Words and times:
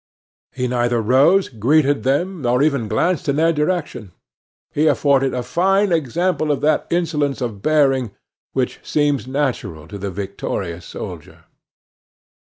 He 0.51 0.67
neither 0.67 0.99
rose, 0.99 1.47
greeted 1.47 2.01
them, 2.01 2.41
nor 2.41 2.63
even 2.63 2.87
glanced 2.87 3.29
in 3.29 3.35
their 3.35 3.53
direction. 3.53 4.13
He 4.71 4.87
afforded 4.87 5.31
a 5.35 5.43
fine 5.43 5.91
example 5.91 6.51
of 6.51 6.61
that 6.61 6.87
insolence 6.89 7.39
of 7.39 7.61
bearing 7.61 8.09
which 8.53 8.79
seems 8.81 9.27
natural 9.27 9.87
to 9.87 9.99
the 9.99 10.09
victorious 10.09 10.85
soldier. 10.87 11.43